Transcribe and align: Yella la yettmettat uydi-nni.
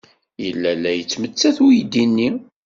Yella 0.43 0.71
la 0.81 0.91
yettmettat 0.93 1.57
uydi-nni. 1.65 2.29